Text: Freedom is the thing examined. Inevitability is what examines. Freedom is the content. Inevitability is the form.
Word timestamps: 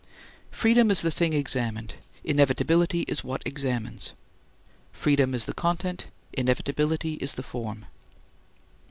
Freedom 0.49 0.89
is 0.89 1.03
the 1.03 1.11
thing 1.11 1.33
examined. 1.33 1.93
Inevitability 2.23 3.01
is 3.01 3.23
what 3.23 3.43
examines. 3.45 4.13
Freedom 4.91 5.35
is 5.35 5.45
the 5.45 5.53
content. 5.53 6.07
Inevitability 6.33 7.19
is 7.21 7.35
the 7.35 7.43
form. 7.43 7.85